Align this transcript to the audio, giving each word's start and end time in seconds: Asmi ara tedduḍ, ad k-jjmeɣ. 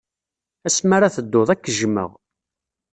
Asmi 0.67 0.93
ara 0.97 1.13
tedduḍ, 1.15 1.47
ad 1.49 1.59
k-jjmeɣ. 1.59 2.09